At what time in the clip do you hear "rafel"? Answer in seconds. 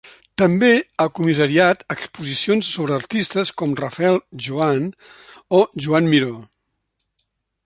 3.83-4.19